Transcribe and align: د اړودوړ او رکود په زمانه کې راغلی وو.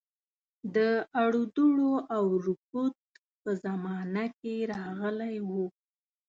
د 0.75 0.77
اړودوړ 1.23 1.77
او 2.15 2.25
رکود 2.45 2.95
په 3.41 3.51
زمانه 3.63 4.25
کې 4.39 4.55
راغلی 4.73 5.35
وو. 5.47 5.65